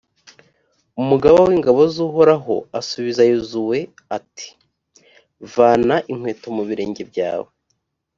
[1.01, 3.77] umugaba w’ingabo z’uhoraho asubiza yozuwe,
[4.17, 4.47] ati
[5.53, 7.49] «vana inkweto mu birenge byawe,